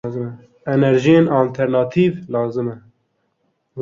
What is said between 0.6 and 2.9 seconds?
Enerjiyên alternatîv lazim e.